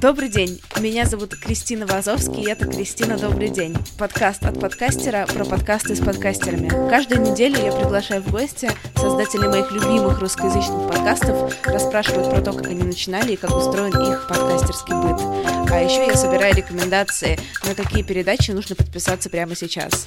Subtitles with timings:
[0.00, 3.74] Добрый день, меня зовут Кристина Вазовский, и это «Кристина, добрый день».
[3.98, 6.68] Подкаст от подкастера про подкасты с подкастерами.
[6.88, 12.68] Каждую неделю я приглашаю в гости создателей моих любимых русскоязычных подкастов, расспрашивают про то, как
[12.68, 15.68] они начинали и как устроен их подкастерский быт.
[15.68, 17.36] А еще я собираю рекомендации,
[17.66, 20.06] на какие передачи нужно подписаться прямо сейчас.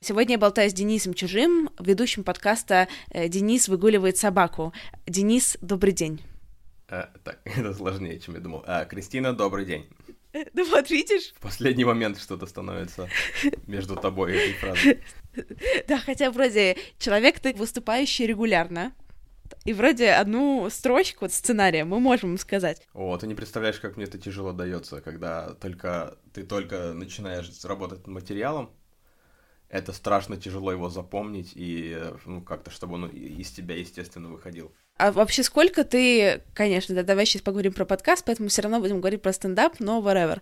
[0.00, 4.72] Сегодня я болтаю с Денисом Чужим, ведущим подкаста э, «Денис выгуливает собаку».
[5.08, 6.20] Денис, добрый день.
[6.88, 8.64] А, так, это сложнее, чем я думал.
[8.66, 9.86] А, Кристина, добрый день.
[10.52, 11.32] Ну вот, видишь?
[11.36, 13.08] В последний момент что-то становится
[13.66, 15.02] между тобой и этой фразой.
[15.86, 18.92] Да, хотя вроде человек ты выступающий регулярно,
[19.64, 22.86] и вроде одну строчку сценария мы можем сказать.
[22.94, 28.00] О, ты не представляешь, как мне это тяжело дается, когда только ты только начинаешь работать
[28.00, 28.70] над материалом,
[29.68, 34.72] это страшно тяжело его запомнить и ну как-то чтобы он из тебя естественно выходил.
[34.96, 39.00] А вообще сколько ты, конечно, да, давай сейчас поговорим про подкаст, поэтому все равно будем
[39.00, 40.40] говорить про стендап, но whatever.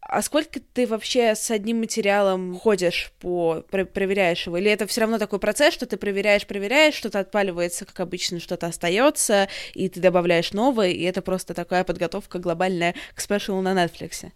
[0.00, 4.56] А сколько ты вообще с одним материалом ходишь по проверяешь его?
[4.58, 8.68] Или это все равно такой процесс, что ты проверяешь, проверяешь, что-то отпаливается, как обычно, что-то
[8.68, 14.30] остается, и ты добавляешь новое, и это просто такая подготовка глобальная к спешлу на Netflix?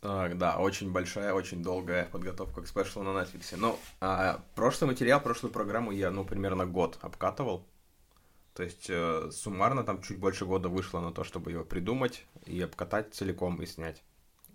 [0.00, 3.54] Так, да, очень большая, очень долгая подготовка к спешлу на Netflix.
[3.56, 7.64] Ну, а, прошлый материал, прошлую программу я, ну, примерно год обкатывал.
[8.54, 12.60] То есть э, суммарно там чуть больше года вышло на то, чтобы его придумать и
[12.60, 14.02] обкатать целиком и снять.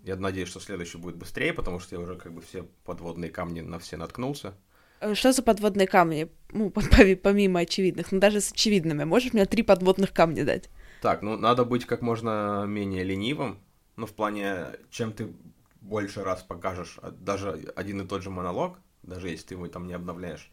[0.04, 3.60] Я надеюсь, что следующий будет быстрее, потому что я уже как бы все подводные камни
[3.60, 4.54] на все наткнулся.
[5.00, 6.28] Э, что за подводные камни?
[6.50, 6.70] Ну,
[7.22, 9.04] помимо очевидных, ну даже с очевидными.
[9.04, 10.70] Можешь мне три подводных камня дать?
[11.02, 13.60] Так, ну надо быть как можно менее ленивым.
[13.96, 15.34] Ну, в плане, чем ты
[15.80, 19.88] больше раз покажешь а, даже один и тот же монолог, даже если ты его там
[19.88, 20.52] не обновляешь,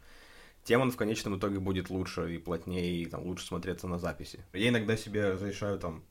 [0.65, 4.43] тем он в конечном итоге будет лучше и плотнее, и там лучше смотреться на записи.
[4.51, 6.03] Я иногда себе разрешаю там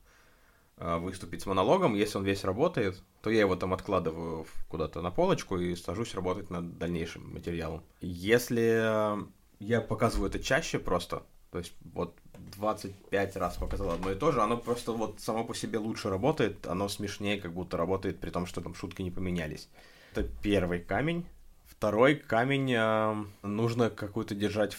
[0.77, 5.11] а, выступить с монологом, если он весь работает, то я его там откладываю куда-то на
[5.11, 7.83] полочку и сажусь работать над дальнейшим материалом.
[8.01, 9.19] Если
[9.59, 12.17] я показываю это чаще просто, то есть вот
[12.57, 16.67] 25 раз показал одно и то же, оно просто вот само по себе лучше работает,
[16.67, 19.69] оно смешнее как будто работает, при том, что там шутки не поменялись.
[20.13, 21.27] Это первый камень.
[21.67, 24.77] Второй камень, э, нужно какую-то держать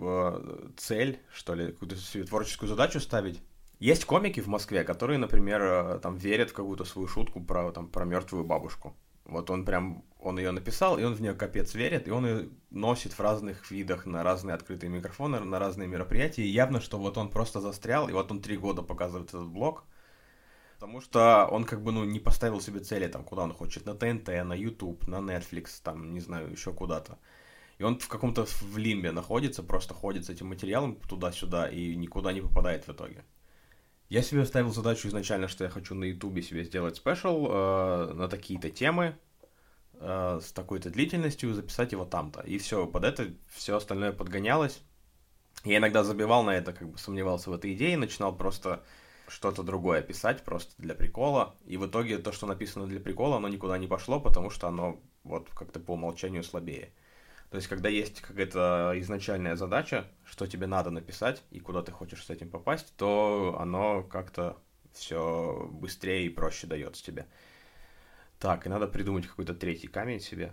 [0.00, 3.40] э, цель, что ли, какую-то творческую задачу ставить.
[3.78, 7.88] Есть комики в Москве, которые, например, э, там верят в какую-то свою шутку про, там,
[7.88, 8.96] про мертвую бабушку.
[9.24, 12.48] Вот он прям, он ее написал, и он в нее капец верит, и он ее
[12.70, 16.42] носит в разных видах на разные открытые микрофоны, на разные мероприятия.
[16.42, 19.84] И явно, что вот он просто застрял, и вот он три года показывает этот блог,
[20.82, 23.94] потому что он как бы, ну, не поставил себе цели, там, куда он хочет, на
[23.94, 27.18] ТНТ, на YouTube, на Netflix, там, не знаю, еще куда-то.
[27.78, 32.32] И он в каком-то в лимбе находится, просто ходит с этим материалом туда-сюда и никуда
[32.32, 33.24] не попадает в итоге.
[34.08, 38.26] Я себе ставил задачу изначально, что я хочу на Ютубе себе сделать спешл э, на
[38.26, 39.16] такие-то темы,
[39.94, 42.40] э, с такой-то длительностью, записать его там-то.
[42.40, 44.82] И все, под это все остальное подгонялось.
[45.62, 48.82] Я иногда забивал на это, как бы сомневался в этой идее, начинал просто
[49.32, 53.48] что-то другое писать просто для прикола, и в итоге то, что написано для прикола, оно
[53.48, 56.92] никуда не пошло, потому что оно вот как-то по умолчанию слабее.
[57.50, 62.24] То есть, когда есть какая-то изначальная задача, что тебе надо написать и куда ты хочешь
[62.24, 64.58] с этим попасть, то оно как-то
[64.92, 67.26] все быстрее и проще дается тебе.
[68.38, 70.52] Так, и надо придумать какой-то третий камень себе.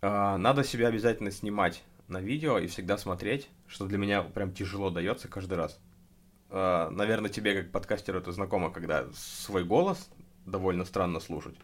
[0.00, 4.90] А, надо себя обязательно снимать на видео и всегда смотреть, что для меня прям тяжело
[4.90, 5.80] дается каждый раз.
[6.50, 10.08] А, наверное, тебе как подкастеру это знакомо, когда свой голос
[10.44, 11.56] довольно странно слушать.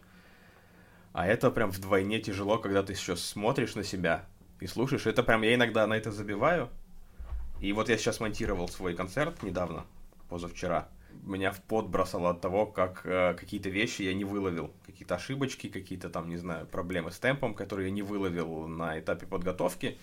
[1.12, 4.25] А это прям вдвойне тяжело, когда ты еще смотришь на себя
[4.60, 5.06] и слушаешь.
[5.06, 6.71] Это прям я иногда на это забиваю.
[7.60, 9.84] И вот я сейчас монтировал свой концерт недавно,
[10.28, 10.88] позавчера.
[11.22, 14.72] Меня в пот бросало от того, как э, какие-то вещи я не выловил.
[14.87, 19.26] Какие-то ошибочки, какие-то там, не знаю, проблемы с темпом, которые я не выловил на этапе
[19.26, 19.98] подготовки.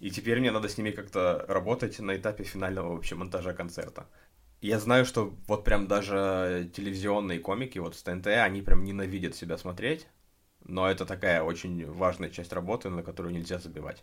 [0.00, 4.06] И теперь мне надо с ними как-то работать на этапе финального вообще монтажа концерта.
[4.60, 9.58] Я знаю, что вот прям даже телевизионные комики, вот с ТНТ, они прям ненавидят себя
[9.58, 10.06] смотреть,
[10.64, 14.02] но это такая очень важная часть работы, на которую нельзя забивать.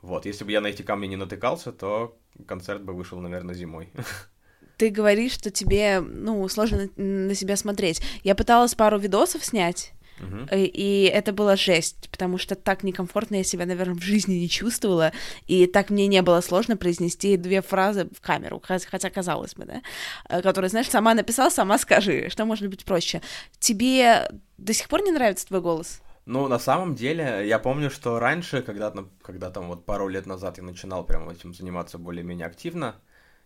[0.00, 3.90] Вот, если бы я на эти камни не натыкался, то концерт бы вышел, наверное, зимой.
[4.76, 8.02] Ты говоришь, что тебе, ну, сложно на себя смотреть.
[8.24, 10.66] Я пыталась пару видосов снять, Uh-huh.
[10.66, 15.12] И это была жесть, потому что так некомфортно я себя, наверное, в жизни не чувствовала,
[15.46, 19.82] и так мне не было сложно произнести две фразы в камеру, хотя казалось бы, да,
[20.28, 23.20] э, которые, знаешь, сама написала, сама скажи, что может быть проще.
[23.58, 26.00] Тебе до сих пор не нравится твой голос?
[26.24, 30.58] Ну, на самом деле, я помню, что раньше, когда, когда там вот пару лет назад
[30.58, 32.94] я начинал прям этим заниматься более-менее активно,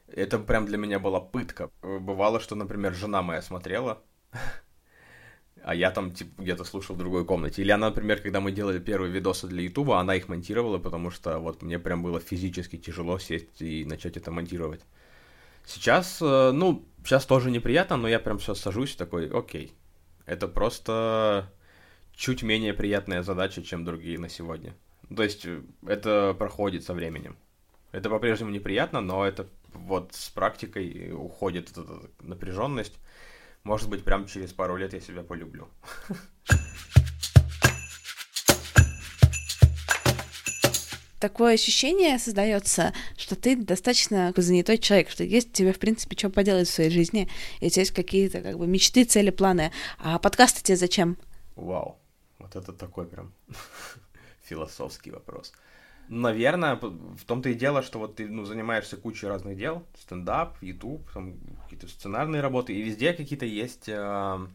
[0.08, 1.70] Это прям для меня была пытка.
[1.82, 4.02] Бывало, что, например, жена моя смотрела,
[5.67, 7.61] а я там, типа, где-то слушал в другой комнате.
[7.61, 11.41] Или она, например, когда мы делали первые видосы для Ютуба, она их монтировала, потому что
[11.41, 14.83] вот мне прям было физически тяжело сесть и начать это монтировать.
[15.65, 19.73] Сейчас, э, ну, сейчас тоже неприятно, но я прям все сажусь такой, окей.
[20.25, 21.53] Это просто
[22.15, 24.73] чуть менее приятная задача, чем другие на сегодня.
[25.17, 27.37] То есть э, это проходит со временем.
[27.91, 33.01] Это по-прежнему неприятно, но это вот с практикой уходит эта напряженность.
[33.67, 35.69] Может быть, прям через пару лет я себя полюблю.
[41.19, 46.69] Такое ощущение создается, что ты достаточно занятой человек, что есть тебе, в принципе, что поделать
[46.69, 47.29] в своей жизни,
[47.59, 49.73] и у тебя есть какие-то как бы мечты, цели, планы.
[49.99, 51.19] А подкасты тебе зачем?
[51.57, 51.99] Вау,
[52.39, 53.33] вот это такой прям
[54.45, 55.53] философский вопрос.
[56.08, 61.05] Наверное, в том-то и дело, что вот ты ну, занимаешься кучей разных дел, стендап, YouTube,
[61.64, 64.47] какие-то сценарные работы, и везде какие-то есть э,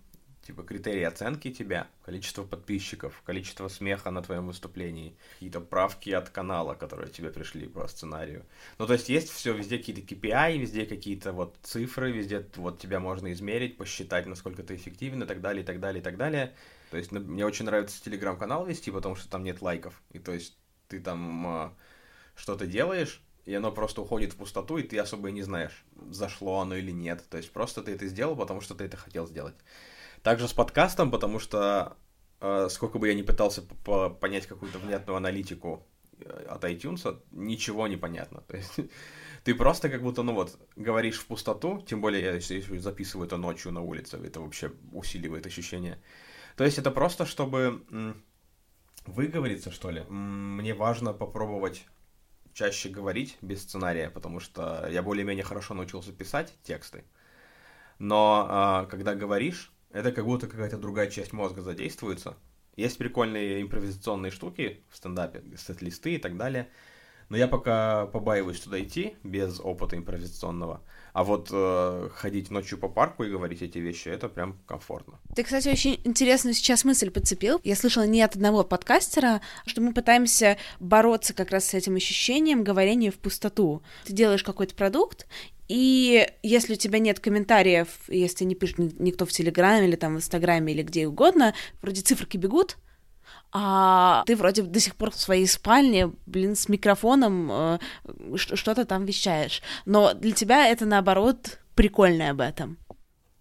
[0.46, 6.74] типа критерии оценки тебя, количество подписчиков, количество смеха на твоем выступлении, какие-то правки от канала,
[6.74, 8.46] которые тебе пришли по сценарию.
[8.78, 13.00] Ну, то есть есть все, везде какие-то KPI, везде какие-то вот цифры, везде вот тебя
[13.00, 16.54] можно измерить, посчитать, насколько ты эффективен и так далее, и так далее, и так далее.
[16.90, 20.02] То есть мне очень нравится телеграм-канал вести, потому что там нет лайков.
[20.12, 20.58] И то есть
[20.92, 21.70] ты там э,
[22.36, 26.60] что-то делаешь, и оно просто уходит в пустоту, и ты особо и не знаешь, зашло
[26.60, 27.24] оно или нет.
[27.30, 29.56] То есть просто ты это сделал, потому что ты это хотел сделать.
[30.22, 31.98] Также с подкастом, потому что
[32.42, 33.62] э, сколько бы я ни пытался
[34.20, 35.88] понять какую-то внятную аналитику
[36.20, 38.42] э, от iTunes, ничего не понятно.
[38.42, 38.76] То есть
[39.44, 43.38] ты просто как будто, ну вот, говоришь в пустоту, тем более я если записываю это
[43.38, 46.02] ночью на улице, это вообще усиливает ощущение.
[46.58, 47.82] То есть это просто, чтобы
[49.06, 50.02] выговориться, что ли.
[50.10, 51.86] Мне важно попробовать
[52.54, 57.04] чаще говорить без сценария, потому что я более-менее хорошо научился писать тексты.
[58.00, 62.36] Но а, когда говоришь, это как будто какая-то другая часть мозга задействуется.
[62.76, 66.70] Есть прикольные импровизационные штуки в стендапе, сет-листы и так далее.
[67.32, 70.82] Но я пока побаиваюсь туда идти без опыта импровизационного.
[71.14, 75.18] А вот э, ходить ночью по парку и говорить эти вещи, это прям комфортно.
[75.34, 77.62] Ты, кстати, очень интересную сейчас мысль подцепил.
[77.64, 82.66] Я слышала не от одного подкастера, что мы пытаемся бороться как раз с этим ощущением
[82.66, 83.82] говорения в пустоту.
[84.04, 85.26] Ты делаешь какой-то продукт,
[85.70, 90.18] и если у тебя нет комментариев, если не пишет никто в Телеграме или там в
[90.18, 92.76] Инстаграме или где угодно, вроде циферки бегут,
[93.52, 97.80] а ты вроде до сих пор в своей спальне, блин, с микрофоном э,
[98.36, 99.62] что-то там вещаешь.
[99.86, 102.78] Но для тебя это, наоборот, прикольно об этом.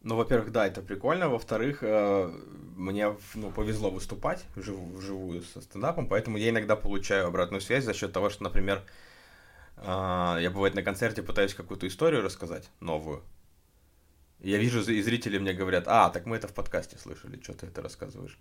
[0.03, 1.29] Ну, во-первых, да, это прикольно.
[1.29, 2.33] Во-вторых, э,
[2.77, 7.95] мне ну, повезло выступать вжив вживую со стендапом, поэтому я иногда получаю обратную связь за
[7.95, 8.83] счет того, что, например,
[9.77, 9.83] э,
[10.41, 13.23] я бывает на концерте пытаюсь какую-то историю рассказать, новую.
[14.41, 17.67] Я вижу, и зрители мне говорят, а, так мы это в подкасте слышали, что ты
[17.67, 18.39] это рассказываешь.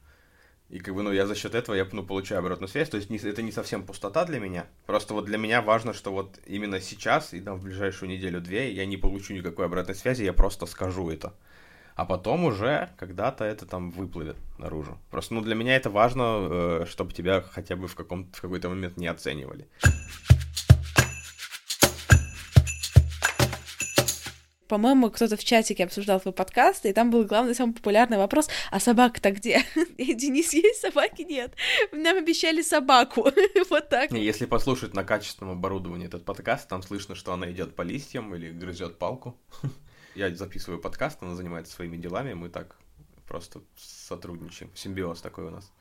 [0.69, 2.89] И как бы, ну, я за счет этого, я, ну, получаю обратную связь.
[2.89, 4.67] То есть не, это не совсем пустота для меня.
[4.85, 8.85] Просто вот для меня важно, что вот именно сейчас и там в ближайшую неделю-две я
[8.85, 11.33] не получу никакой обратной связи, я просто скажу это.
[11.95, 14.97] А потом уже когда-то это там выплывет наружу.
[15.09, 18.69] Просто, ну, для меня это важно, э, чтобы тебя хотя бы в, каком в какой-то
[18.69, 19.67] момент не оценивали.
[24.69, 28.79] По-моему, кто-то в чатике обсуждал твой подкаст, и там был главный, самый популярный вопрос, а
[28.79, 29.63] собака-то где?
[29.97, 31.23] И Денис, есть собаки?
[31.23, 31.55] Нет.
[31.91, 33.27] Нам обещали собаку.
[33.69, 34.11] вот так.
[34.11, 38.51] Если послушать на качественном оборудовании этот подкаст, там слышно, что она идет по листьям или
[38.51, 39.35] грызет палку.
[40.15, 42.75] Я записываю подкаст, она занимается своими делами, мы так
[43.27, 44.71] просто сотрудничаем.
[44.75, 45.71] Симбиоз такой у нас.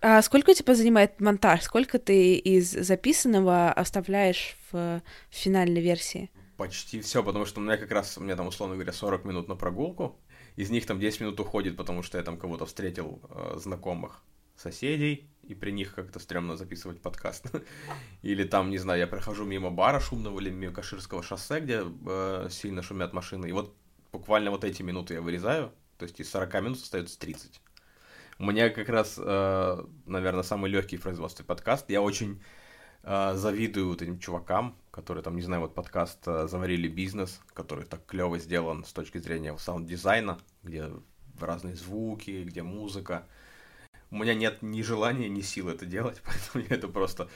[0.00, 1.62] А сколько тебя занимает монтаж?
[1.62, 6.28] Сколько ты из записанного оставляешь в финальной версии?
[6.56, 9.48] Почти все, потому что у меня как раз, у меня там, условно говоря, 40 минут
[9.48, 10.18] на прогулку,
[10.56, 14.22] из них там 10 минут уходит, потому что я там кого-то встретил, э, знакомых,
[14.56, 17.46] соседей, и при них как-то стрёмно записывать подкаст.
[18.22, 22.48] Или там, не знаю, я прохожу мимо бара шумного или мимо Каширского шоссе, где э,
[22.50, 23.74] сильно шумят машины, и вот
[24.12, 27.60] буквально вот эти минуты я вырезаю, то есть из 40 минут остается 30.
[28.38, 31.90] У меня как раз, э, наверное, самый легкий в производстве подкаст.
[31.90, 32.42] Я очень
[33.02, 37.86] э, завидую вот этим чувакам, которые там, не знаю, вот подкаст э, «Заварили бизнес», который
[37.86, 40.90] так клево сделан с точки зрения саунд-дизайна, где
[41.40, 43.26] разные звуки, где музыка.
[44.10, 47.28] У меня нет ни желания, ни сил это делать, поэтому я это просто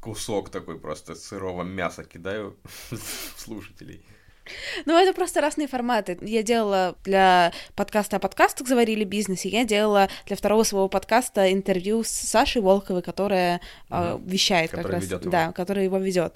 [0.00, 2.56] кусок такой просто сырого мяса кидаю
[3.36, 4.04] слушателей.
[4.86, 6.18] Ну, это просто разные форматы.
[6.22, 11.52] Я делала для подкаста о подкастах «Заварили бизнес», и я делала для второго своего подкаста
[11.52, 14.22] интервью с Сашей Волковой, которая угу.
[14.26, 15.10] вещает который как раз.
[15.10, 15.30] Его.
[15.30, 16.34] Да, которая его ведет.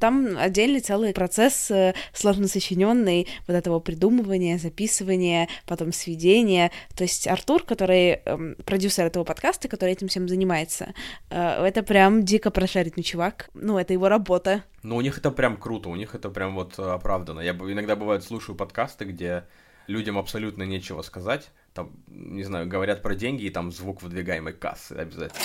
[0.00, 6.70] Там отдельный целый процесс э, сложно сочиненный вот этого придумывания, записывания, потом сведения.
[6.96, 10.94] То есть Артур, который эм, продюсер этого подкаста, который этим всем занимается,
[11.30, 13.50] э, это прям дико прошаренный чувак.
[13.54, 14.64] Ну, это его работа.
[14.82, 17.40] Ну, у них это прям круто, у них это прям вот оправдано.
[17.40, 19.44] Я иногда бывает слушаю подкасты, где
[19.86, 21.50] людям абсолютно нечего сказать.
[21.72, 25.42] Там, не знаю, говорят про деньги, и там звук выдвигаемой кассы обязательно.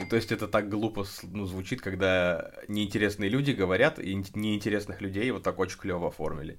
[0.00, 5.30] И то есть это так глупо ну, звучит, когда неинтересные люди говорят, и неинтересных людей
[5.30, 6.58] вот так очень клево оформили.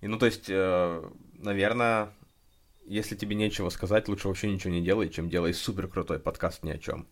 [0.00, 1.02] И ну, то есть, э,
[1.34, 2.12] наверное,
[2.88, 6.70] если тебе нечего сказать, лучше вообще ничего не делай, чем делай супер крутой подкаст ни
[6.70, 7.06] о чем.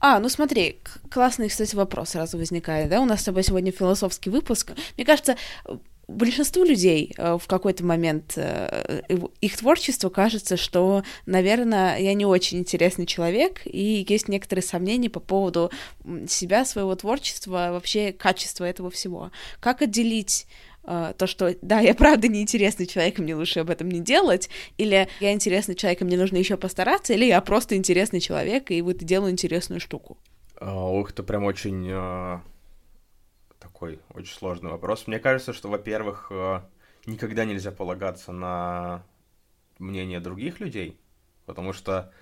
[0.00, 3.00] А, ну смотри, классный, кстати, вопрос сразу возникает, да?
[3.00, 4.72] У нас с тобой сегодня философский выпуск.
[4.96, 5.36] Мне кажется,
[6.08, 9.02] большинству людей э, в какой-то момент э,
[9.40, 15.20] их творчество кажется, что, наверное, я не очень интересный человек, и есть некоторые сомнения по
[15.20, 15.70] поводу
[16.26, 19.30] себя, своего творчества, вообще качества этого всего.
[19.60, 20.46] Как отделить
[20.84, 24.48] Uh, то, что да, я правда неинтересный человек, и мне лучше об этом не делать,
[24.78, 28.80] или я интересный человек, и мне нужно еще постараться, или я просто интересный человек, и
[28.80, 30.16] вот делаю интересную штуку.
[30.58, 32.40] Ох, это прям очень uh,
[33.78, 35.06] такой очень сложный вопрос.
[35.06, 36.62] Мне кажется, что, во-первых, uh,
[37.06, 39.04] никогда нельзя полагаться на
[39.78, 40.98] мнение других людей,
[41.46, 42.12] потому что,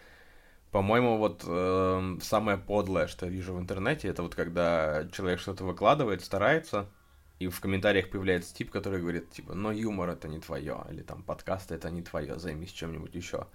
[0.71, 5.65] по-моему, вот э, самое подлое, что я вижу в интернете, это вот когда человек что-то
[5.65, 6.91] выкладывает, старается,
[7.39, 11.23] и в комментариях появляется тип, который говорит, типа, но юмор это не твое, или там
[11.23, 13.47] подкаст это не твое, займись чем-нибудь еще.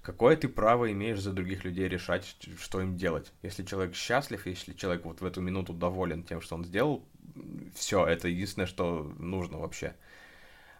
[0.00, 3.32] Какое ты право имеешь за других людей решать, что им делать?
[3.42, 7.04] Если человек счастлив, если человек вот в эту минуту доволен тем, что он сделал,
[7.74, 9.94] все, это единственное, что нужно вообще.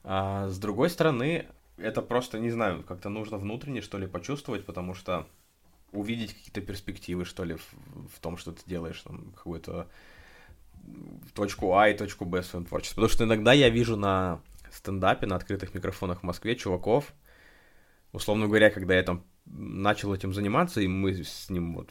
[0.04, 1.46] А с другой стороны,
[1.76, 5.26] это просто, не знаю, как-то нужно внутренне, что ли, почувствовать, потому что
[5.92, 7.74] увидеть какие-то перспективы, что ли, в,
[8.14, 9.88] в том, что ты делаешь, там, какую-то
[11.34, 12.96] точку А и точку Б в своем творчестве.
[12.96, 17.12] Потому что иногда я вижу на стендапе, на открытых микрофонах в Москве чуваков,
[18.12, 21.90] условно говоря, когда я там начал этим заниматься, и мы с ним вот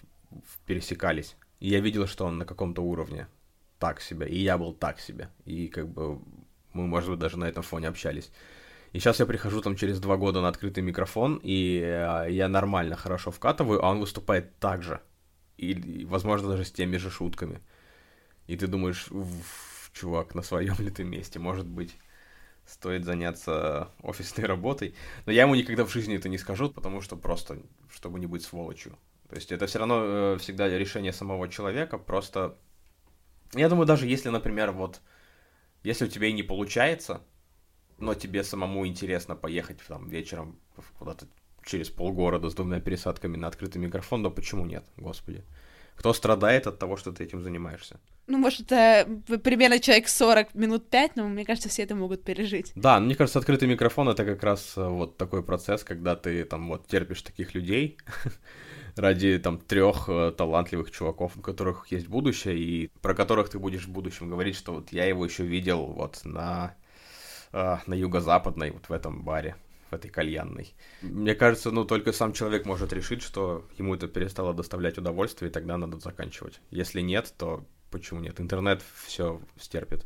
[0.65, 3.27] пересекались, и я видел, что он на каком-то уровне
[3.81, 6.21] так себе, и я был так себе, и как бы
[6.73, 8.31] мы, может быть, даже на этом фоне общались.
[8.93, 12.95] И сейчас я прихожу там через два года на открытый микрофон, и э, я нормально,
[12.95, 15.01] хорошо вкатываю, а он выступает так же.
[15.57, 17.59] И, возможно, даже с теми же шутками.
[18.47, 19.09] И ты думаешь,
[19.93, 21.95] чувак, на своем ли ты месте, может быть,
[22.65, 24.93] стоит заняться офисной работой.
[25.25, 27.57] Но я ему никогда в жизни это не скажу, потому что просто,
[27.89, 28.97] чтобы не быть сволочью.
[29.29, 32.55] То есть это все равно э, всегда решение самого человека, просто...
[33.53, 35.01] Я думаю, даже если, например, вот,
[35.84, 37.22] если у тебя и не получается,
[37.98, 40.60] но тебе самому интересно поехать там вечером
[40.98, 41.27] куда-то
[41.65, 45.43] через полгорода с двумя пересадками на открытый микрофон, то почему нет, господи?
[45.96, 48.00] Кто страдает от того, что ты этим занимаешься?
[48.27, 49.08] Ну, может, это
[49.43, 52.72] примерно человек 40 минут 5, но мне кажется, все это могут пережить.
[52.75, 56.70] Да, мне кажется, открытый микрофон это как раз э, вот такой процесс, когда ты там
[56.70, 57.98] вот терпишь таких людей
[58.95, 63.86] ради там трех э, талантливых чуваков, у которых есть будущее, и про которых ты будешь
[63.86, 66.75] в будущем говорить, что вот я его еще видел вот на,
[67.51, 69.55] э, на юго-западной, вот в этом баре
[69.89, 70.74] в этой кальянной.
[71.01, 75.53] Мне кажется, ну, только сам человек может решить, что ему это перестало доставлять удовольствие, и
[75.53, 76.62] тогда надо заканчивать.
[76.71, 78.39] Если нет, то почему нет?
[78.39, 80.05] Интернет все стерпит.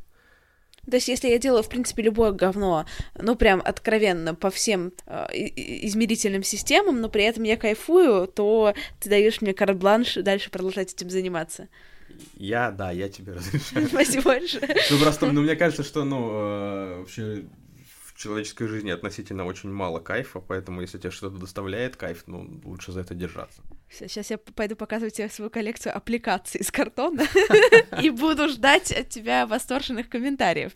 [0.90, 2.86] То есть, если я делаю, в принципе, любое говно,
[3.18, 9.10] ну, прям откровенно по всем э, измерительным системам, но при этом я кайфую, то ты
[9.10, 11.68] даешь мне карт-бланш дальше продолжать этим заниматься.
[12.36, 13.88] Я, да, я тебе разрешаю.
[13.90, 14.76] Спасибо большое.
[14.92, 17.46] Ну, просто, ну, мне кажется, что, ну, э, вообще
[18.04, 22.92] в человеческой жизни относительно очень мало кайфа, поэтому если тебе что-то доставляет кайф, ну, лучше
[22.92, 23.62] за это держаться.
[23.90, 27.24] Сейчас я пойду показывать тебе свою коллекцию аппликаций из картона
[28.02, 30.72] и буду ждать от тебя восторженных комментариев.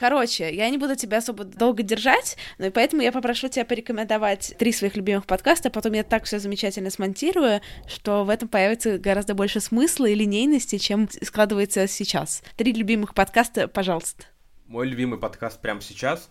[0.00, 4.54] Короче, я не буду тебя особо долго держать, но и поэтому я попрошу тебя порекомендовать
[4.58, 8.96] три своих любимых подкаста, а потом я так все замечательно смонтирую, что в этом появится
[8.96, 12.42] гораздо больше смысла и линейности, чем складывается сейчас.
[12.56, 14.24] Три любимых подкаста, пожалуйста.
[14.66, 16.30] Мой любимый подкаст прямо сейчас,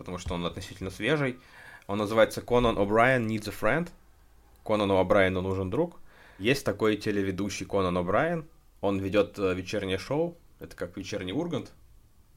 [0.00, 1.38] потому что он относительно свежий,
[1.86, 3.88] он называется Конан О'Брайен Needs a Friend.
[4.64, 6.00] Конану О'Брайену нужен друг.
[6.38, 8.46] Есть такой телеведущий Конан О'Брайен.
[8.80, 10.38] Он ведет э, вечернее шоу.
[10.58, 11.70] Это как вечерний Ургант,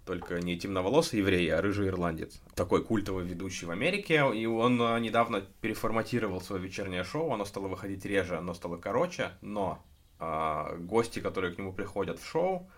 [0.05, 2.41] только не темноволосый еврей, а рыжий ирландец.
[2.53, 7.70] Такой культовый ведущий в Америке, и он э, недавно переформатировал свое вечернее шоу, оно стало
[7.70, 9.82] выходить реже, оно стало короче, но
[10.20, 12.70] э, гости, которые к нему приходят в шоу,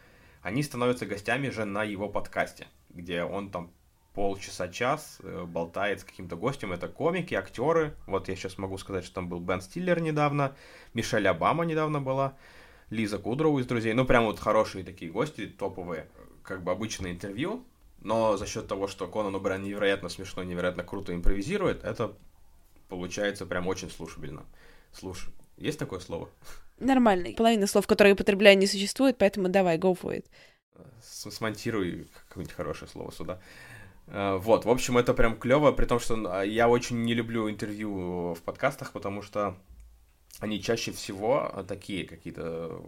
[0.43, 3.71] они становятся гостями же на его подкасте, где он там
[4.15, 6.71] полчаса-час э, болтает с каким-то гостем.
[6.71, 7.93] Это комики, актеры.
[8.07, 10.55] Вот я сейчас могу сказать, что там был Бен Стиллер недавно,
[10.93, 12.35] Мишель Обама недавно была,
[12.89, 13.93] Лиза Кудроу из «Друзей».
[13.93, 16.07] Ну, прям вот хорошие такие гости, топовые.
[16.43, 17.65] Как бы обычное интервью,
[17.99, 22.13] но за счет того, что Конан Убран невероятно смешно, невероятно круто импровизирует, это
[22.87, 24.45] получается прям очень слушабельно.
[24.93, 26.29] Слушай, есть такое слово?
[26.79, 27.29] Нормально.
[27.35, 30.25] Половина слов, которые я употребляю, не существует, поэтому давай, go for it.
[31.01, 33.39] Смонтируй какое-нибудь хорошее слово сюда.
[33.39, 33.74] Э,
[34.07, 38.35] вот, в общем, это прям клево, при том, что а, я очень не люблю интервью
[38.35, 39.57] в подкастах, потому что
[40.39, 42.81] они чаще всего такие какие-то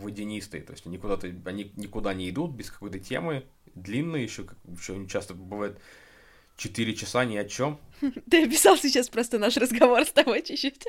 [0.00, 5.06] водянистые, то есть они куда-то, они никуда не идут без какой-то темы, длинные еще, еще
[5.06, 5.78] часто бывает
[6.56, 7.78] четыре часа ни о чем.
[8.30, 10.84] Ты описал сейчас просто наш разговор с тобой чуть-чуть.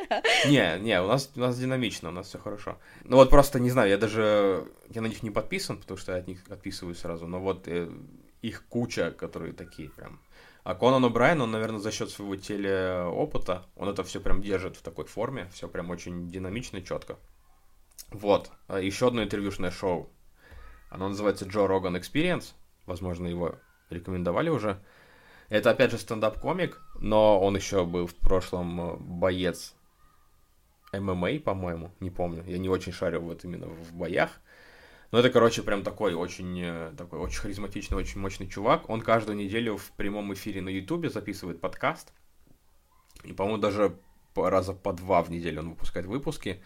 [0.48, 2.78] Не, не, у нас, у нас динамично, у нас все хорошо.
[3.06, 6.18] Ну вот просто, не знаю, я даже, я на них не подписан, потому что я
[6.18, 7.90] от них отписываюсь сразу, но вот э,
[8.42, 10.20] их куча, которые такие прям.
[10.64, 14.82] А Конан О'Брайен, он, наверное, за счет своего телеопыта, он это все прям держит в
[14.82, 17.18] такой форме, все прям очень динамично четко.
[18.10, 20.12] Вот, а еще одно интервьюшное шоу.
[20.90, 22.54] Оно называется Джо Роган Experience.
[22.86, 23.56] Возможно, его
[23.90, 24.84] рекомендовали уже.
[25.50, 29.74] Это, опять же, стендап-комик, но он еще был в прошлом э, боец
[30.94, 32.44] ММА, по-моему, не помню.
[32.46, 34.42] Я не очень шарю вот именно в боях.
[35.12, 38.90] Ну, это, короче, прям такой очень, э, такой очень харизматичный, очень мощный чувак.
[38.90, 42.14] Он каждую неделю в прямом эфире на Ютубе записывает подкаст.
[43.24, 43.98] И, по-моему, даже
[44.36, 46.64] раза по два в неделю он выпускает выпуски.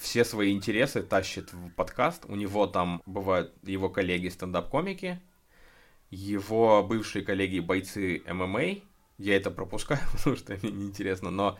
[0.00, 2.24] Все свои интересы тащит в подкаст.
[2.26, 5.20] У него там бывают его коллеги стендап-комики,
[6.10, 8.80] его бывшие коллеги бойцы ММА.
[9.18, 11.58] Я это пропускаю, потому что мне неинтересно, но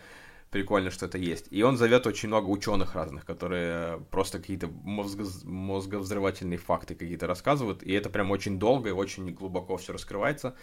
[0.57, 1.49] прикольно, что это есть.
[1.51, 7.83] И он зовет очень много ученых разных, которые просто какие-то мозго мозговзрывательные факты какие-то рассказывают,
[7.83, 10.55] и это прям очень долго и очень глубоко все раскрывается.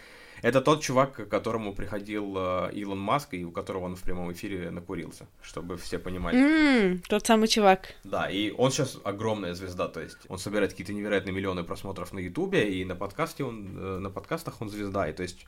[0.42, 4.32] Это тот чувак, к которому приходил э, Илон Маск, и у которого он в прямом
[4.32, 6.38] эфире накурился, чтобы все понимали.
[6.38, 7.94] Mm, тот самый чувак.
[8.04, 12.20] Да, и он сейчас огромная звезда, то есть он собирает какие-то невероятные миллионы просмотров на
[12.20, 15.46] Ютубе, и на подкасте он, э, на подкастах он звезда, и то есть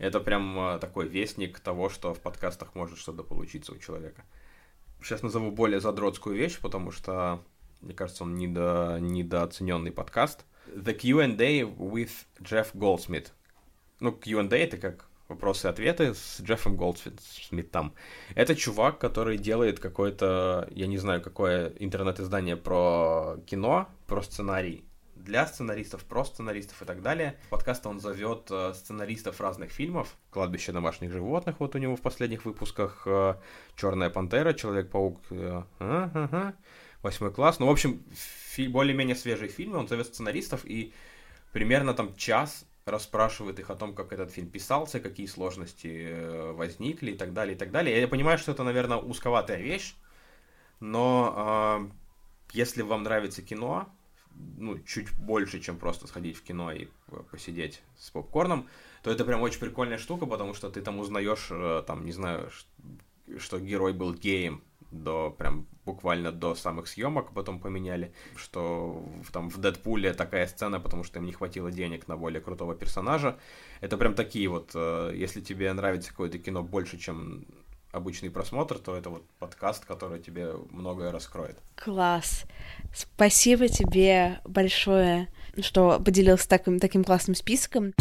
[0.00, 4.24] это прям а, такой вестник того, что в подкастах может что-то получиться у человека.
[5.02, 7.44] Сейчас назову более задротскую вещь, потому что,
[7.82, 8.98] мне кажется, он недо...
[9.00, 10.44] недооцененный подкаст.
[10.66, 12.10] The Q&A with
[12.40, 13.28] Jeff Goldsmith.
[14.00, 17.94] Ну, Q&A это как вопросы и ответы с Джеффом Голдсмитом.
[18.34, 24.84] Это чувак, который делает какое-то, я не знаю, какое интернет-издание про кино, про сценарий
[25.22, 27.38] для сценаристов, про сценаристов и так далее.
[27.50, 30.16] Подкаст он зовет э, сценаристов разных фильмов.
[30.30, 33.02] «Кладбище домашних животных» вот у него в последних выпусках.
[33.06, 33.36] Э,
[33.76, 35.20] «Черная пантера», «Человек-паук»,
[35.78, 36.54] ага,
[37.02, 37.58] «Восьмой класс».
[37.58, 39.78] Ну, в общем, фи- более-менее свежие фильмы.
[39.78, 40.92] Он зовет сценаристов и
[41.52, 47.12] примерно там час расспрашивает их о том, как этот фильм писался, какие сложности э, возникли
[47.12, 48.00] и так далее, и так далее.
[48.00, 49.94] Я понимаю, что это, наверное, узковатая вещь,
[50.80, 51.90] но э,
[52.52, 53.88] если вам нравится кино,
[54.58, 58.68] ну, чуть больше, чем просто сходить в кино и э, посидеть с попкорном,
[59.02, 62.50] то это прям очень прикольная штука, потому что ты там узнаешь, э, там, не знаю,
[63.38, 69.58] что герой был геем до прям буквально до самых съемок, потом поменяли, что там в
[69.58, 73.38] Дэдпуле такая сцена, потому что им не хватило денег на более крутого персонажа.
[73.80, 77.46] Это прям такие вот, э, если тебе нравится какое-то кино больше, чем
[77.92, 81.58] обычный просмотр, то это вот подкаст, который тебе многое раскроет.
[81.76, 82.44] Класс.
[82.94, 85.28] Спасибо тебе большое,
[85.60, 87.92] что поделился таким, таким классным списком.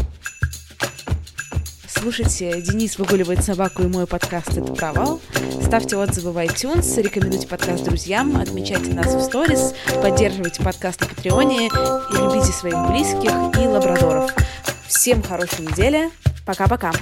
[1.88, 5.20] Слушайте, Денис выгуливает собаку и мой подкаст «Это провал».
[5.62, 11.68] Ставьте отзывы в iTunes, рекомендуйте подкаст друзьям, отмечайте нас в сторис, поддерживайте подкаст на Патреоне
[11.68, 11.70] и
[12.16, 14.32] любите своих близких и лабрадоров.
[14.88, 16.10] Всем хорошей недели.
[16.46, 16.94] Пока-пока.